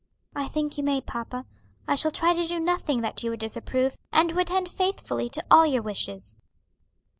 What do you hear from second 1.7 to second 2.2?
I shall